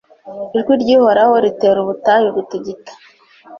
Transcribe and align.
Ijwi 0.57 0.73
ry’Uhoraho 0.81 1.35
ritera 1.45 1.77
ubutayu 1.81 2.27
gutigita 2.35 2.91